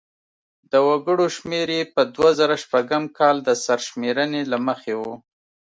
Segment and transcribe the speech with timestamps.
[0.71, 5.01] د وګړو شمېر یې په دوه زره شپږم کال د سرشمېرنې له مخې و.